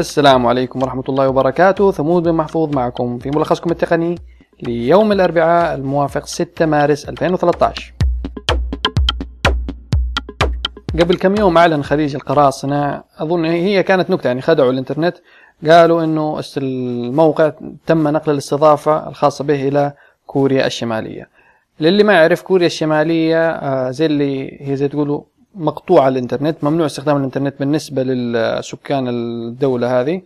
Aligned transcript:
السلام 0.00 0.46
عليكم 0.46 0.82
ورحمة 0.82 1.04
الله 1.08 1.28
وبركاته. 1.28 1.92
ثمود 1.92 2.22
بن 2.22 2.32
محفوظ 2.32 2.76
معكم 2.76 3.18
في 3.18 3.30
ملخصكم 3.30 3.70
التقني 3.70 4.14
ليوم 4.62 5.12
الأربعاء 5.12 5.74
الموافق 5.74 6.26
6 6.26 6.66
مارس 6.66 7.08
2013 7.08 7.94
قبل 11.00 11.16
كم 11.16 11.36
يوم 11.36 11.58
أعلن 11.58 11.82
خليج 11.82 12.14
القراصنة 12.14 13.02
أظن 13.18 13.44
هي 13.44 13.82
كانت 13.82 14.10
نكتة 14.10 14.26
يعني 14.26 14.40
خدعوا 14.42 14.70
الإنترنت 14.70 15.16
قالوا 15.68 16.04
إنه 16.04 16.40
الموقع 16.56 17.52
تم 17.86 18.08
نقل 18.08 18.32
الاستضافة 18.32 19.08
الخاصة 19.08 19.44
به 19.44 19.68
إلى 19.68 19.92
كوريا 20.26 20.66
الشمالية. 20.66 21.28
للي 21.80 22.02
ما 22.02 22.12
يعرف 22.12 22.42
كوريا 22.42 22.66
الشمالية 22.66 23.50
آه، 23.50 23.90
زي 23.90 24.06
اللي 24.06 24.58
هي 24.70 24.76
زي 24.76 24.88
تقولوا 24.88 25.22
مقطوعة 25.54 26.08
الإنترنت 26.08 26.64
ممنوع 26.64 26.86
استخدام 26.86 27.16
الإنترنت 27.16 27.54
بالنسبة 27.58 28.02
للسكان 28.02 29.08
الدولة 29.08 30.00
هذه. 30.00 30.22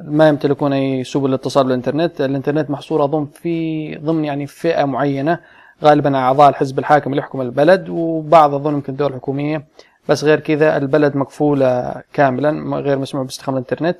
ما 0.00 0.28
يمتلكون 0.28 0.72
أي 0.72 1.04
سبل 1.04 1.28
الاتصال 1.28 1.64
بالإنترنت. 1.64 2.20
الإنترنت 2.20 2.70
محصور 2.70 3.04
أظن 3.04 3.26
في 3.26 3.96
ضمن 3.96 4.24
يعني 4.24 4.46
فئة 4.46 4.84
معينة 4.84 5.38
غالبا 5.84 6.16
أعضاء 6.16 6.48
الحزب 6.48 6.78
الحاكم 6.78 7.10
اللي 7.10 7.20
يحكم 7.20 7.40
البلد 7.40 7.88
وبعض 7.88 8.54
أظن 8.54 8.74
يمكن 8.74 8.92
الدول 8.92 9.10
الحكومية 9.10 9.64
بس 10.08 10.24
غير 10.24 10.40
كذا 10.40 10.76
البلد 10.76 11.16
مقفولة 11.16 11.94
كاملا 12.12 12.76
غير 12.76 12.98
مسموح 12.98 13.24
باستخدام 13.24 13.54
الإنترنت. 13.54 13.96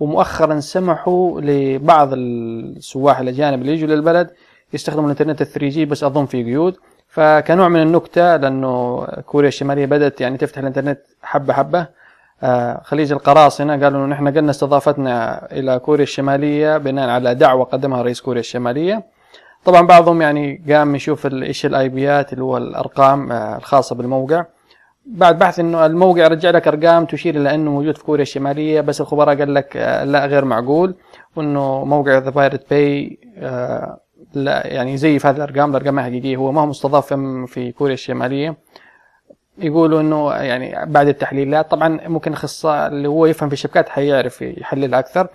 ومؤخرا 0.00 0.60
سمحوا 0.60 1.40
لبعض 1.40 2.08
السواح 2.12 3.18
الأجانب 3.18 3.60
اللي 3.60 3.72
يجوا 3.72 3.88
للبلد 3.88 4.30
يستخدموا 4.72 5.04
الإنترنت 5.04 5.42
3 5.42 5.68
جي 5.68 5.84
بس 5.84 6.04
أظن 6.04 6.26
في 6.26 6.44
قيود. 6.44 6.76
فكنوع 7.16 7.68
من 7.68 7.82
النكتة 7.82 8.36
لأنه 8.36 9.04
كوريا 9.26 9.48
الشمالية 9.48 9.86
بدأت 9.86 10.20
يعني 10.20 10.38
تفتح 10.38 10.58
الإنترنت 10.58 11.00
حبة 11.22 11.52
حبة. 11.52 11.86
آه، 12.42 12.80
خليج 12.84 13.12
القراصنة 13.12 13.72
قالوا 13.84 14.04
إنه 14.04 14.06
نحن 14.06 14.28
قلنا 14.28 14.50
استضافتنا 14.50 15.46
إلى 15.52 15.78
كوريا 15.78 16.02
الشمالية 16.02 16.76
بناء 16.76 17.08
على 17.08 17.34
دعوة 17.34 17.64
قدمها 17.64 18.02
رئيس 18.02 18.20
كوريا 18.20 18.40
الشمالية. 18.40 19.04
طبعا 19.64 19.86
بعضهم 19.86 20.22
يعني 20.22 20.62
قام 20.68 20.94
يشوف 20.94 21.26
إيش 21.26 21.66
ال 21.66 21.88
IP 21.88 22.10
يات 22.10 22.32
اللي 22.32 22.44
هو 22.44 22.56
الأرقام 22.56 23.32
آه، 23.32 23.56
الخاصة 23.56 23.96
بالموقع. 23.96 24.44
بعد 25.06 25.38
بحث 25.38 25.60
إنه 25.60 25.86
الموقع 25.86 26.26
رجع 26.26 26.50
لك 26.50 26.68
أرقام 26.68 27.04
تشير 27.04 27.36
إلى 27.36 27.54
إنه 27.54 27.70
موجود 27.70 27.96
في 27.96 28.04
كوريا 28.04 28.22
الشمالية 28.22 28.80
بس 28.80 29.00
الخبراء 29.00 29.38
قال 29.38 29.54
لك 29.54 29.76
آه، 29.76 30.04
لا 30.04 30.26
غير 30.26 30.44
معقول 30.44 30.94
وإنه 31.36 31.84
موقع 31.84 32.18
The 32.18 32.30
Pirate 32.30 32.70
Bay 32.70 33.18
لا 34.34 34.66
يعني 34.66 34.92
يزيف 34.92 35.26
هذه 35.26 35.36
الأرقام 35.36 35.70
الأرقام 35.70 36.00
حقيقية 36.00 36.36
هو 36.36 36.52
ما 36.52 36.60
هو 36.60 36.66
مستضاف 36.66 37.14
في 37.46 37.72
كوريا 37.72 37.94
الشمالية. 37.94 38.56
يقولوا 39.58 40.00
إنه 40.00 40.32
يعني 40.32 40.92
بعد 40.92 41.08
التحليلات 41.08 41.70
طبعا 41.70 42.08
ممكن 42.08 42.32
أخصائي 42.32 42.86
اللي 42.86 43.08
هو 43.08 43.26
يفهم 43.26 43.48
في 43.48 43.52
الشبكات 43.52 43.88
حيعرف 43.88 44.42
يحللها 44.42 44.98
أكثر. 44.98 45.28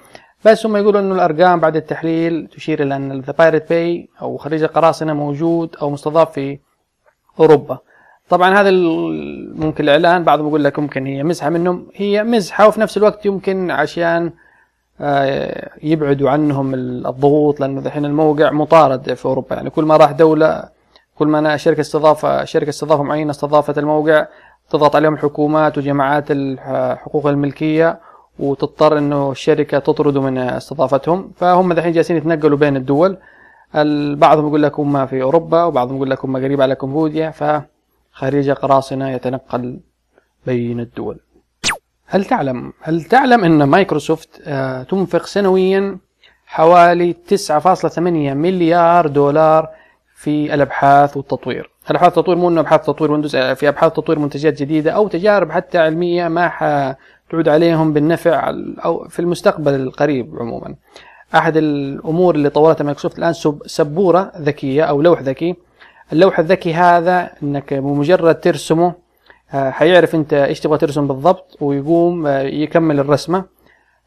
بس 0.45 0.65
هم 0.65 0.77
يقولوا 0.77 0.99
إنه 0.99 1.15
الأرقام 1.15 1.59
بعد 1.59 1.75
التحليل 1.75 2.47
تشير 2.47 2.83
إلى 2.83 2.95
أن 2.95 3.21
The 3.21 3.33
Pirate 3.33 3.69
Bay 3.69 4.09
أو 4.21 4.37
خليج 4.37 4.63
القراصنة 4.63 5.13
موجود 5.13 5.75
أو 5.81 5.89
مستضاف 5.89 6.31
في 6.31 6.59
أوروبا. 7.39 7.77
طبعا 8.29 8.61
هذا 8.61 8.71
ممكن 9.55 9.83
الإعلان 9.83 10.23
بعضهم 10.23 10.47
يقول 10.47 10.63
لك 10.63 10.79
ممكن 10.79 11.05
هي 11.05 11.23
مزحة 11.23 11.49
منهم. 11.49 11.87
هي 11.95 12.23
مزحة 12.23 12.67
وفي 12.67 12.81
نفس 12.81 12.97
الوقت 12.97 13.25
يمكن 13.25 13.71
عشان 13.71 14.31
يبعدوا 15.83 16.29
عنهم 16.29 16.73
الضغوط 16.73 17.59
لأنه 17.59 17.81
الحين 17.81 18.05
الموقع 18.05 18.51
مطارد 18.51 19.13
في 19.13 19.25
أوروبا. 19.25 19.55
يعني 19.55 19.69
كل 19.69 19.85
ما 19.85 19.97
راح 19.97 20.11
دولة 20.11 20.69
كل 21.15 21.27
ما 21.27 21.57
شركة 21.57 21.81
استضافة 21.81 22.45
شركة 22.45 22.69
استضافة 22.69 23.03
معينة 23.03 23.31
استضافت 23.31 23.77
الموقع 23.77 24.27
تضغط 24.69 24.95
عليهم 24.95 25.13
الحكومات 25.13 25.77
وجماعات 25.77 26.25
حقوق 26.97 27.27
الملكية 27.27 27.99
وتضطر 28.39 28.97
إنه 28.97 29.31
الشركة 29.31 29.79
تطرده 29.79 30.21
من 30.21 30.37
استضافتهم. 30.37 31.31
فهم 31.35 31.71
الحين 31.71 31.91
جالسين 31.91 32.17
يتنقلوا 32.17 32.57
بين 32.57 32.75
الدول. 32.75 33.17
بعضهم 34.15 34.47
يقول 34.47 34.63
لك 34.63 34.79
هم 34.79 35.05
في 35.05 35.21
أوروبا 35.21 35.63
وبعضهم 35.63 35.95
يقول 35.95 36.09
لك 36.09 36.25
هم 36.25 36.37
قريب 36.37 36.61
على 36.61 36.75
كمبوديا. 36.75 37.31
فخريج 37.31 38.51
قراصنة 38.51 39.09
يتنقل 39.09 39.79
بين 40.45 40.79
الدول. 40.79 41.19
هل 42.13 42.25
تعلم؟ 42.25 42.73
هل 42.81 43.03
تعلم 43.03 43.43
أن 43.43 43.63
مايكروسوفت 43.63 44.41
آه، 44.47 44.83
تنفق 44.83 45.25
سنويا 45.25 45.97
حوالي 46.45 47.15
9.8 47.27 47.99
مليار 48.33 49.07
دولار 49.07 49.69
في 50.15 50.53
الأبحاث 50.53 51.17
والتطوير. 51.17 51.69
الأبحاث 51.89 52.17
والتطوير 52.17 52.37
مو 52.37 52.49
أنه 52.49 52.61
أبحاث 52.61 52.85
تطوير 52.85 53.11
ويندوز 53.11 53.35
آه، 53.35 53.53
في 53.53 53.67
أبحاث 53.67 53.93
تطوير 53.93 54.19
منتجات 54.19 54.61
جديدة 54.61 54.91
أو 54.91 55.07
تجارب 55.07 55.51
حتى 55.51 55.77
علمية 55.77 56.27
ما 56.27 56.49
حتعود 56.49 57.49
عليهم 57.49 57.93
بالنفع 57.93 58.53
أو 58.85 59.07
في 59.07 59.19
المستقبل 59.19 59.75
القريب 59.75 60.35
عموما. 60.39 60.75
أحد 61.35 61.57
الأمور 61.57 62.35
اللي 62.35 62.49
طورتها 62.49 62.83
مايكروسوفت 62.83 63.19
الآن 63.19 63.33
سبورة 63.65 64.31
ذكية 64.37 64.83
أو 64.83 65.01
لوح 65.01 65.21
ذكي. 65.21 65.55
اللوح 66.13 66.39
الذكي 66.39 66.73
هذا 66.73 67.31
إنك 67.43 67.73
بمجرد 67.73 68.39
ترسمه 68.39 69.00
حيعرف 69.51 70.15
انت 70.15 70.33
إيش 70.33 70.59
تبغى 70.59 70.77
ترسم 70.77 71.07
بالضبط 71.07 71.57
ويقوم 71.61 72.27
آه، 72.27 72.41
يكمل 72.41 72.99
الرسمة. 72.99 73.45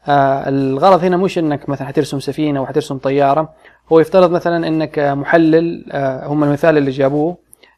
آه، 0.07 0.49
الغرض 0.49 1.03
هنا 1.03 1.17
مش 1.17 1.37
انك 1.37 1.69
مثلا 1.69 1.87
حترسم 1.87 2.19
سفينة 2.19 2.59
أو 2.59 2.65
حترسم 2.65 2.97
طيارة. 2.97 3.53
هو 3.91 3.99
يفترض 3.99 4.31
مثلا 4.31 4.67
انك 4.67 4.99
محلل 4.99 5.85
هم 6.23 6.43
المثال 6.43 6.77
اللي 6.77 6.91
جابوه. 6.91 7.37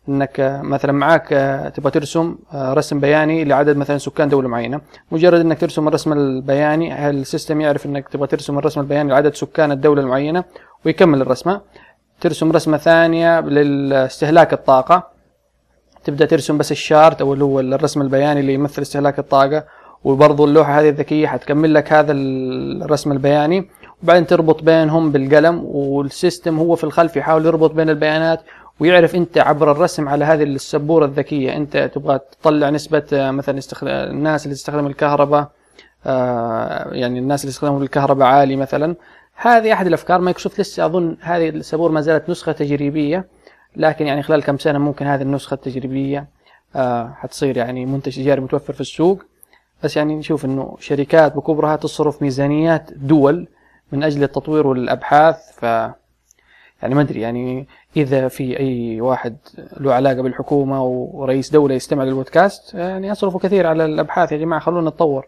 انك 0.09 0.59
مثلا 0.63 0.91
معاك 0.91 1.27
تبغى 1.75 1.91
ترسم 1.91 2.35
رسم 2.53 2.99
بياني 2.99 3.43
لعدد 3.43 3.77
مثلا 3.77 3.97
سكان 3.97 4.29
دولة 4.29 4.47
معينة. 4.47 4.81
مجرد 5.11 5.39
انك 5.39 5.59
ترسم 5.59 5.87
الرسم 5.87 6.13
البياني 6.13 7.09
ال 7.09 7.17
system 7.17 7.61
يعرف 7.61 7.85
انك 7.85 8.09
تبغى 8.09 8.27
ترسم 8.27 8.57
الرسم 8.57 8.81
البياني 8.81 9.09
لعدد 9.09 9.35
سكان 9.35 9.71
الدولة 9.71 10.01
المعينة 10.01 10.43
ويكمل 10.85 11.21
الرسمة. 11.21 11.61
ترسم 12.21 12.51
رسمة 12.51 12.77
ثانية 12.77 13.39
لاستهلاك 13.39 14.53
الطاقة. 14.53 15.16
تبدأ 16.07 16.25
ترسم 16.25 16.57
بس 16.57 16.71
ال 16.71 16.80
chart 16.80 17.21
أو 17.21 17.33
اللي 17.33 17.43
هو 17.43 17.59
الرسم 17.59 18.01
البياني 18.01 18.39
اللي 18.39 18.53
يمثل 18.53 18.81
استهلاك 18.81 19.19
الطاقة 19.19 19.63
وبرضه 20.03 20.45
اللوحة 20.45 20.79
هذه 20.79 20.89
الذكية 20.89 21.27
حتكمل 21.27 21.73
لك 21.73 21.93
هذا 21.93 22.11
الرسم 22.11 23.11
البياني. 23.11 23.69
وبعدين 24.03 24.27
تربط 24.27 24.63
بينهم 24.63 25.11
بالقلم 25.11 25.61
وال 25.65 25.89
system 25.89 26.59
هو 26.59 26.75
في 26.75 26.83
الخلف 26.83 27.15
يحاول 27.15 27.45
يربط 27.45 27.71
بين 27.71 27.89
البيانات 27.89 28.41
ويعرف 28.79 29.15
أنت 29.15 29.37
عبر 29.37 29.71
الرسم 29.71 30.09
على 30.09 30.25
هذه 30.25 30.43
السبورة 30.43 31.05
الذكية 31.05 31.55
أنت 31.57 31.91
تبغى 31.95 32.19
تطلع 32.41 32.69
نسبة 32.69 33.03
آه، 33.13 33.31
مثلا 33.31 33.57
استخدام 33.57 34.09
الناس 34.09 34.45
اللي 34.45 34.55
تستخدم 34.55 34.87
الكهرباء 34.87 35.51
آه، 36.05 36.93
يعني 36.93 37.19
الناس 37.19 37.41
اللي 37.41 37.49
يستخدمون 37.49 37.83
الكهرباء 37.83 38.27
عالي 38.27 38.55
مثلا. 38.55 38.95
هذه 39.35 39.73
أحد 39.73 39.87
الأفكار. 39.87 40.21
مايكروسوفت 40.21 40.59
لسه 40.59 40.85
أظن 40.85 41.17
هذه 41.21 41.49
السبورة 41.49 41.91
ما 41.91 42.01
زالت 42.01 42.29
نسخة 42.29 42.51
تجريبية. 42.51 43.25
لكن 43.75 44.07
يعني 44.07 44.23
خلال 44.23 44.43
كم 44.43 44.57
سنة 44.57 44.79
ممكن 44.79 45.05
هذه 45.05 45.21
النسخة 45.21 45.53
التجريبية 45.53 46.27
آه 46.75 47.13
حتصير 47.17 47.57
يعني 47.57 47.85
منتج 47.85 48.15
تجاري 48.15 48.41
متوفر 48.41 48.73
في 48.73 48.81
السوق. 48.81 49.23
بس 49.83 49.97
يعني 49.97 50.15
نشوف 50.15 50.45
إنه 50.45 50.77
شركات 50.79 51.35
بكبرها 51.35 51.75
تصرف 51.75 52.21
ميزانيات 52.21 52.91
دول 52.93 53.47
من 53.91 54.03
أجل 54.03 54.23
التطوير 54.23 54.67
والأبحاث. 54.67 55.37
ف 55.51 55.63
يعني 56.81 56.95
ما 56.95 57.01
أدري 57.01 57.21
يعني 57.21 57.67
إذا 57.97 58.27
في 58.27 58.59
أي 58.59 59.01
واحد 59.01 59.37
له 59.79 59.93
علاقة 59.93 60.21
بالحكومة 60.21 60.83
ورئيس 60.83 61.49
دولة 61.49 61.75
يستمع 61.75 62.03
للبودكاست 62.03 62.73
يعني 62.73 63.07
يصرفوا 63.07 63.39
كثير 63.39 63.67
على 63.67 63.85
الأبحاث. 63.85 64.31
يا 64.31 64.37
جماعة 64.37 64.61
خلونا 64.61 64.89
نتطور. 64.89 65.27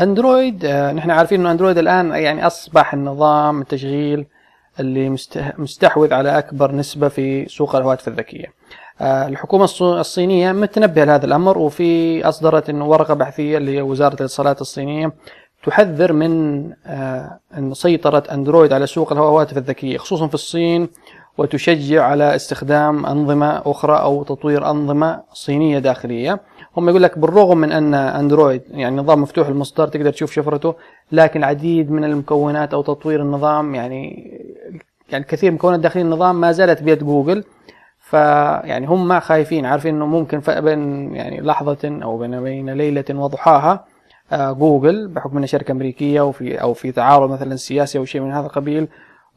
أندرويد 0.00 0.64
آه 0.64 0.92
نحن 0.92 1.10
عارفين 1.10 1.40
إنه 1.40 1.50
أندرويد 1.50 1.78
الآن 1.78 2.10
يعني 2.10 2.46
أصبح 2.46 2.94
النظام 2.94 3.60
التشغيل 3.60 4.26
اللي 4.80 5.16
مستحوذ 5.58 6.14
على 6.14 6.38
أكبر 6.38 6.72
نسبة 6.72 7.08
في 7.08 7.48
سوق 7.48 7.76
الهواتف 7.76 8.08
الذكية. 8.08 8.46
آه، 9.00 9.28
الحكومة 9.28 9.68
الصينية 9.80 10.52
متنبهة 10.52 11.04
لهذا 11.04 11.26
الأمر 11.26 11.58
وفي 11.58 12.22
أصدرت 12.28 12.70
ورقة 12.70 13.14
بحثية 13.14 13.58
اللي 13.58 13.76
هي 13.76 13.82
وزارة 13.82 14.14
الاتصالات 14.14 14.60
الصينية 14.60 15.12
تحذر 15.66 16.12
من 16.12 16.64
آه، 16.86 17.40
أن 17.58 17.74
سيطرة 17.74 18.22
أندرويد 18.32 18.72
على 18.72 18.86
سوق 18.86 19.12
الهواتف 19.12 19.56
الذكية 19.58 19.98
خصوصا 19.98 20.26
في 20.26 20.34
الصين 20.34 20.88
وتشجع 21.38 22.04
على 22.04 22.34
استخدام 22.36 23.06
أنظمة 23.06 23.62
أخرى 23.66 23.96
أو 23.96 24.22
تطوير 24.22 24.70
أنظمة 24.70 25.22
صينية 25.32 25.78
داخلية. 25.78 26.40
هم 26.76 26.88
يقول 26.88 27.02
لك 27.02 27.18
بالرغم 27.18 27.58
من 27.58 27.72
أن 27.72 27.94
أندرويد 27.94 28.62
يعني 28.70 28.96
نظام 28.96 29.22
مفتوح 29.22 29.48
المصدر 29.48 29.88
تقدر 29.88 30.10
تشوف 30.10 30.32
شفرته 30.32 30.74
لكن 31.12 31.40
العديد 31.40 31.90
من 31.90 32.04
المكونات 32.04 32.74
أو 32.74 32.82
تطوير 32.82 33.22
النظام 33.22 33.74
يعني 33.74 34.30
يعني 35.12 35.24
كثير 35.24 35.50
من 35.50 35.56
مكونات 35.56 35.80
داخل 35.80 36.00
النظام 36.00 36.40
ما 36.40 36.52
زالت 36.52 36.82
بيد 36.82 37.04
جوجل 37.04 37.44
فيعني 37.98 38.86
هم 38.86 39.08
ما 39.08 39.20
خايفين 39.20 39.66
عارفين 39.66 39.94
إنه 39.94 40.06
ممكن 40.06 40.40
بين 40.48 41.14
يعني 41.14 41.40
لحظة 41.40 42.00
أو 42.02 42.18
بين 42.18 42.42
بين 42.42 42.70
ليلة 42.70 43.04
وضحاها 43.10 43.84
آه، 44.32 44.52
جوجل 44.52 45.08
بحكم 45.08 45.36
إنها 45.36 45.46
شركة 45.46 45.72
أمريكية 45.72 46.20
وفي 46.20 46.62
أو 46.62 46.74
في 46.74 46.92
تعارض 46.92 47.30
مثلا 47.30 47.56
سياسي 47.56 47.98
أو 47.98 48.04
شيء 48.04 48.20
من 48.20 48.32
هذا 48.32 48.46
القبيل 48.46 48.88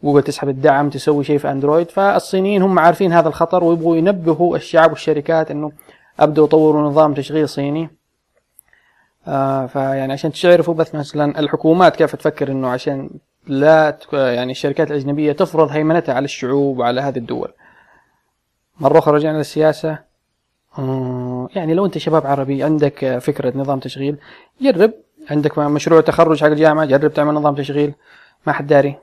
جوجل 0.04 0.24
تسحب 0.24 0.50
الدعم 0.50 0.90
تسوي 0.90 1.24
شيء 1.24 1.38
في 1.38 1.52
أندرويد 1.52 1.92
فالصينيين 1.92 2.62
هم 2.62 2.80
عارفين 2.80 3.14
هذا 3.14 3.28
الخطر 3.28 3.64
ويبغوا 3.64 3.96
ينبهوا 3.96 4.56
الشعب 4.56 4.92
والشركات 4.92 5.52
إنه 5.52 5.72
أبدوا 6.20 6.46
يطوروا 6.46 6.82
نظام 6.82 7.14
تشغيل 7.14 7.50
صيني. 7.50 7.90
آه 9.28 9.66
فيعني 9.66 10.14
عشان 10.14 10.32
تعرفوا 10.32 10.74
بس 10.74 10.96
مثلا 10.96 11.40
الحكومات 11.40 11.96
كيف 11.96 12.16
تفكر 12.16 12.52
إنه 12.52 12.68
عشان 12.68 13.10
لا 13.48 13.98
يعني 14.14 14.52
الشركات 14.52 14.92
الأجنبية 14.92 15.32
تفرض 15.32 15.70
هيمنتها 15.70 16.16
على 16.16 16.26
الشعوب 16.26 16.80
وعلى 16.80 17.02
هذه 17.02 17.18
الدول. 17.18 17.54
مرة 18.80 19.00
أخرى 19.00 19.16
رجعنا 19.16 19.38
للسياسة. 19.38 20.00
آه، 20.78 21.50
يعني 21.56 21.74
لو 21.74 21.86
أنت 21.86 21.98
شباب 21.98 22.28
عربي 22.28 22.64
عندك 22.64 23.18
فكرة 23.18 23.58
نظام 23.58 23.80
تشغيل 23.80 24.18
جرب. 24.62 24.94
عندك 25.30 25.58
مشروع 25.58 26.02
تخرج 26.02 26.42
حق 26.42 26.48
الجامعة 26.48 26.86
جرب 26.86 27.14
تعمل 27.14 27.34
نظام 27.34 27.56
تشغيل. 27.56 27.94
ما 28.48 28.54
حد 28.54 28.68
داري. 28.68 28.96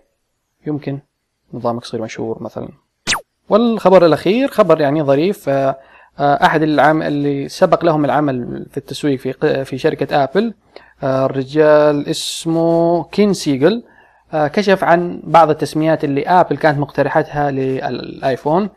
يمكن 0.67 0.99
نظامك 1.55 1.83
يصير 1.85 2.03
مشهور 2.03 2.43
مثلا. 2.43 2.69
والخبر 3.49 4.07
الأخير 4.07 4.49
خبر 4.49 4.81
يعني 4.81 5.03
ظريف. 5.03 5.49
آه، 5.49 5.77
آه، 6.19 6.45
أحد 6.45 6.63
العام 6.63 7.03
اللي 7.03 7.49
سبق 7.49 7.85
لهم 7.85 8.05
العمل 8.05 8.67
في 8.71 8.77
التسويق 8.77 9.19
في 9.19 9.65
في 9.65 9.79
شركة 9.79 10.25
آبل 10.25 10.55
آه، 11.03 11.27
الرجال 11.27 12.09
اسمه 12.09 13.05
كين 13.05 13.33
سيجل. 13.33 13.83
كشف 14.33 14.85
عن 14.85 15.21
بعض 15.25 15.51
التسميات 15.51 16.05
اللي 16.05 16.29
آبل 16.29 16.57
كانت 16.57 16.79
مقترحتها 16.79 17.51
للآيفون. 17.51 18.71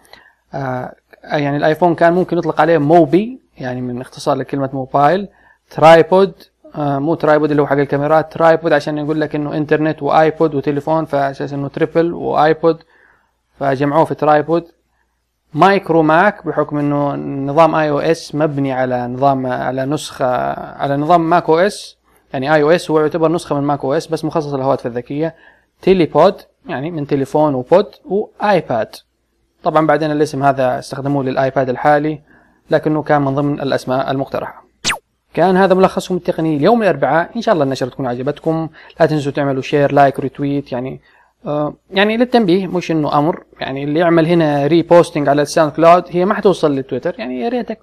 آه، 0.53 0.95
يعني 1.23 1.57
الآيفون 1.57 1.95
كان 1.95 2.13
ممكن 2.13 2.37
يطلق 2.37 2.61
عليه 2.61 2.77
Mobi 2.77 3.39
يعني 3.57 3.81
من 3.81 4.01
اختصار 4.01 4.35
لكلمة 4.35 4.69
موبايل. 4.73 5.27
TriPod 5.69 6.33
آه، 6.75 6.99
مو 6.99 7.15
tripod 7.15 7.49
اللي 7.51 7.61
هو 7.61 7.67
حق 7.67 7.77
الكاميرات 7.77 8.33
TriPod 8.33 8.73
عشان 8.73 8.97
يقول 8.97 9.21
لك 9.21 9.35
إنه 9.35 9.57
إنترنت 9.57 10.03
وآيبود 10.03 10.55
وتليفون 10.55 11.05
فأساس 11.05 11.53
إنه 11.53 11.67
triple 11.67 12.13
وآيبود 12.13 12.83
فجمعوه 13.59 14.05
في 14.05 14.15
Tripod. 14.15 14.63
Micro 15.53 16.01
Mac 16.01 16.45
بحكم 16.47 16.77
إنه 16.77 17.15
نظام 17.51 17.75
iOS 17.75 18.35
مبني 18.35 18.73
على 18.73 19.07
نظام 19.07 19.45
على 19.47 19.85
نسخة 19.85 20.25
على 20.53 20.97
نظام 20.97 21.29
Mac 21.29 21.49
OS. 21.49 21.97
يعني 22.33 22.55
iOS 22.55 22.91
هو 22.91 22.99
يعتبر 22.99 23.31
نسخة 23.31 23.55
من 23.55 23.63
Mac 23.63 23.83
OS 23.83 24.07
بس 24.07 24.25
مخصص 24.25 24.53
للهواتف 24.53 24.87
الذكية. 24.87 25.35
Telepod 25.81 26.35
يعني 26.69 26.91
من 26.91 27.07
تليفون 27.07 27.55
و 27.55 27.63
Pod 27.63 27.87
و 28.05 28.20
iPad. 28.20 28.95
طبعا 29.63 29.87
بعدين 29.87 30.11
الاسم 30.11 30.43
هذا 30.43 30.79
استخدموه 30.79 31.23
لل 31.23 31.39
iPad 31.39 31.69
الحالي 31.69 32.21
لكنه 32.69 33.03
كان 33.03 33.21
من 33.21 33.35
ضمن 33.35 33.61
الأسماء 33.61 34.11
المقترحة. 34.11 34.65
كان 35.33 35.57
هذا 35.57 35.73
ملخصكم 35.73 36.15
التقني 36.15 36.57
اليوم 36.57 36.83
الأربعاء. 36.83 37.31
إن 37.35 37.41
شاء 37.41 37.53
الله 37.53 37.65
النشرة 37.65 37.89
تكون 37.89 38.07
عجبتكم. 38.07 38.69
لا 38.99 39.05
تنسوا 39.05 39.31
تعملوا 39.31 39.61
share 39.61 39.91
like 39.91 40.19
retweet 40.19 40.71
يعني 40.71 41.01
آه 41.45 41.73
يعني 41.91 42.17
للتنبيه 42.17 42.67
مش 42.67 42.91
إنه 42.91 43.17
أمر. 43.17 43.43
يعني 43.59 43.83
اللي 43.83 43.99
يعمل 43.99 44.25
هنا 44.25 44.67
reposting 44.67 45.29
على 45.29 45.41
ال 45.41 45.71
SoundCloud 45.71 46.03
هي 46.09 46.25
ما 46.25 46.33
حتوصل 46.33 46.75
للتويتر 46.75 47.15
يعني 47.17 47.41
يا 47.41 47.49
ريتك 47.49 47.79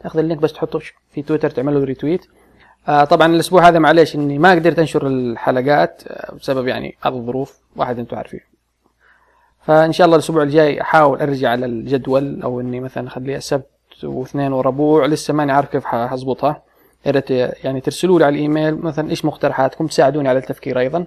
تاخذ 0.00 0.18
ال 0.18 0.22
link 0.22 0.40
بس 0.40 0.52
تحطه 0.52 0.80
في 1.10 1.22
تويتر 1.22 1.50
تعمل 1.50 1.74
له 1.74 1.84
retweet 1.84 2.26
آه 2.88 3.04
طبعا 3.04 3.26
الأسبوع 3.26 3.68
هذا 3.68 3.78
معليش 3.78 4.14
إني 4.14 4.38
ما 4.38 4.50
قدرت 4.50 4.78
أنشر 4.78 5.06
الحلقات 5.06 6.02
آه 6.08 6.34
بسبب 6.34 6.66
يعني 6.68 6.96
بعض 7.04 7.14
الظروف 7.14 7.58
واحد 7.76 7.98
أنتم 7.98 8.16
عارفين. 8.16 8.40
فإن 9.64 9.92
شاء 9.92 10.04
الله 10.04 10.16
الأسبوع 10.16 10.42
الجاي 10.42 10.80
أحاول 10.80 11.20
أرجع 11.20 11.50
على 11.50 11.66
الجدول 11.66 12.42
أو 12.42 12.60
إني 12.60 12.80
مثلا 12.80 13.06
اخليها 13.06 13.36
السبت 13.36 13.66
واثنين 14.04 14.52
وربوع. 14.52 15.06
لسه 15.06 15.34
ماني 15.34 15.52
عارف 15.52 15.68
كيف 15.68 15.86
حظبطها 15.86 16.62
يا 17.06 17.10
ريت 17.10 17.30
يعني 17.30 17.80
ترسلوا 17.80 18.18
لي 18.18 18.24
على 18.24 18.34
الإيميل 18.34 18.76
مثلا 18.76 19.10
إيش 19.10 19.24
مقترحاتكم 19.24 19.86
تساعدوني 19.86 20.28
على 20.28 20.38
التفكير 20.38 20.78
أيضا. 20.78 21.06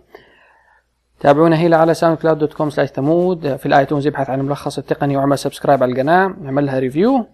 تابعونا 1.20 1.56
هنا 1.56 1.78
على 1.78 1.94
SoundCloud 1.94 2.38
dot 2.38 2.54
com 2.54 2.70
slash 2.70 2.92
ثمود 2.92 3.56
في 3.56 3.66
ال 3.66 3.72
iTunes 3.72 4.08
ابحث 4.08 4.30
عن 4.30 4.40
الملخص 4.40 4.78
التقني 4.78 5.18
وأعمل 5.18 5.38
subscribe 5.38 5.84
على 5.84 5.92
القناة 5.92 6.34
اعمل 6.46 6.66
لها 6.66 6.80
review 6.80 7.26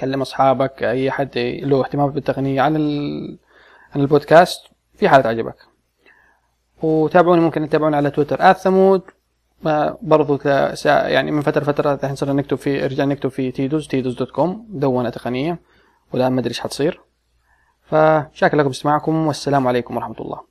كلم 0.00 0.20
أصحابك 0.20 0.82
أي 0.82 1.10
حد 1.10 1.38
له 1.38 1.80
اهتمام 1.80 2.10
بالتقنيه 2.10 2.60
عن 2.60 2.76
ال... 2.76 3.38
عن 3.94 4.00
البودكاست 4.00 4.60
في 4.94 5.08
حالة 5.08 5.28
عجبك 5.28 5.56
وتابعوني 6.82 7.40
ممكن 7.40 7.68
تتابعوني 7.68 7.96
على 7.96 8.10
تويتر 8.10 8.52
@ثمود. 8.52 9.02
برضو 10.02 10.38
يعني 10.84 11.30
من 11.30 11.40
فترة 11.40 11.64
فتره 11.64 11.94
الحين 11.94 12.14
صرنا 12.14 12.32
نكتب 12.32 12.56
في 12.56 12.86
رجع 12.86 13.04
نكتب 13.04 13.28
في 13.28 13.50
Tedoz 13.50 13.88
Tedoz 13.88 14.14
dot 14.14 14.30
com 14.30 14.66
مدونه 14.70 15.10
تقنية. 15.10 15.58
والآن 16.12 16.32
ما 16.32 16.40
أدري 16.40 16.50
إيش 16.50 16.60
حتصير. 16.60 17.00
فشاكر 17.82 18.56
لكم 18.56 18.68
باستماعكم 18.68 19.26
والسلام 19.26 19.68
عليكم 19.68 19.96
ورحمة 19.96 20.20
الله. 20.20 20.49